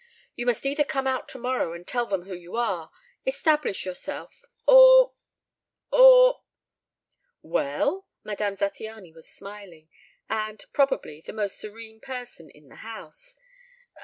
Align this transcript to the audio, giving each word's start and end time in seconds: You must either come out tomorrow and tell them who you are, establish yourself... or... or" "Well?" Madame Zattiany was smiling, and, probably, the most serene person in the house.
You 0.35 0.47
must 0.47 0.65
either 0.65 0.83
come 0.83 1.05
out 1.05 1.27
tomorrow 1.29 1.73
and 1.73 1.87
tell 1.87 2.07
them 2.07 2.23
who 2.23 2.33
you 2.33 2.55
are, 2.55 2.89
establish 3.27 3.85
yourself... 3.85 4.41
or... 4.65 5.13
or" 5.91 6.41
"Well?" 7.59 8.07
Madame 8.23 8.55
Zattiany 8.55 9.13
was 9.13 9.29
smiling, 9.29 9.89
and, 10.27 10.65
probably, 10.73 11.21
the 11.21 11.33
most 11.33 11.59
serene 11.59 11.99
person 11.99 12.49
in 12.49 12.67
the 12.69 12.77
house. 12.77 13.35